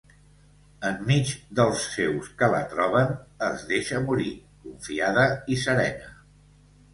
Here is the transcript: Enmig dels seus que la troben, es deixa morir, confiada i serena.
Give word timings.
Enmig 0.87 1.33
dels 1.59 1.83
seus 1.97 2.31
que 2.39 2.49
la 2.53 2.61
troben, 2.71 3.13
es 3.49 3.67
deixa 3.73 4.01
morir, 4.09 4.33
confiada 4.65 5.27
i 5.57 5.61
serena. 5.67 6.11